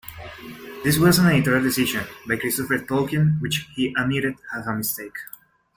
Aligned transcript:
This 0.83 0.97
was 0.97 1.19
an 1.19 1.27
editorial 1.27 1.61
decision 1.61 2.03
by 2.27 2.37
Christopher 2.37 2.79
Tolkien 2.79 3.39
which 3.39 3.69
he 3.75 3.93
admitted 3.95 4.33
as 4.51 4.65
a 4.65 4.73
mistake. 4.73 5.13